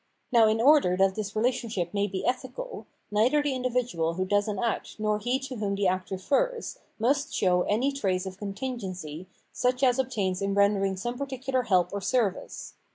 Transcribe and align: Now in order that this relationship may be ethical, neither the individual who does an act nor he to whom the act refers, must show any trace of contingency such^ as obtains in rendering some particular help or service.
Now 0.31 0.47
in 0.47 0.59
order 0.59 0.97
that 0.97 1.13
this 1.13 1.35
relationship 1.35 1.93
may 1.93 2.07
be 2.07 2.25
ethical, 2.25 2.87
neither 3.11 3.43
the 3.43 3.53
individual 3.53 4.15
who 4.15 4.25
does 4.25 4.47
an 4.47 4.57
act 4.57 4.95
nor 4.99 5.19
he 5.19 5.37
to 5.41 5.57
whom 5.57 5.75
the 5.75 5.87
act 5.87 6.09
refers, 6.09 6.79
must 6.97 7.31
show 7.35 7.61
any 7.61 7.91
trace 7.91 8.25
of 8.25 8.39
contingency 8.39 9.27
such^ 9.53 9.83
as 9.83 9.99
obtains 9.99 10.41
in 10.41 10.55
rendering 10.55 10.97
some 10.97 11.19
particular 11.19 11.61
help 11.61 11.93
or 11.93 12.01
service. 12.01 12.73